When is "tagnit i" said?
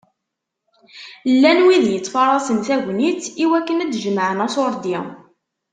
2.67-3.45